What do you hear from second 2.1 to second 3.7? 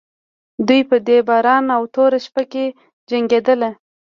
شپه کې جنګېدل.